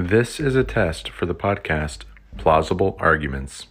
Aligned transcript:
This 0.00 0.38
is 0.38 0.54
a 0.54 0.62
test 0.62 1.10
for 1.10 1.26
the 1.26 1.34
podcast 1.34 2.04
Plausible 2.36 2.96
Arguments. 3.00 3.66